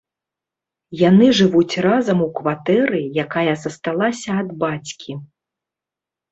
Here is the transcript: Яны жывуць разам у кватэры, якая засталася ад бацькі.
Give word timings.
Яны 1.09 1.27
жывуць 1.39 1.81
разам 1.87 2.25
у 2.29 2.29
кватэры, 2.41 2.99
якая 3.27 3.53
засталася 3.67 4.29
ад 4.41 4.49
бацькі. 4.67 5.11